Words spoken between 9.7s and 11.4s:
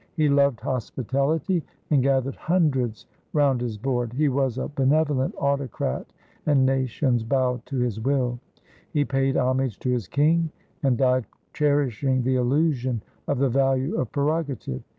to his King, and died